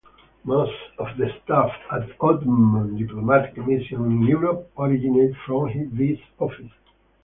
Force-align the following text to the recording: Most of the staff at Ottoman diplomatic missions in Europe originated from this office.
Most 0.45 0.71
of 0.97 1.15
the 1.17 1.29
staff 1.43 1.69
at 1.91 2.09
Ottoman 2.19 2.97
diplomatic 2.97 3.55
missions 3.57 4.03
in 4.07 4.23
Europe 4.23 4.71
originated 4.75 5.37
from 5.45 5.69
this 5.95 6.17
office. 6.39 6.71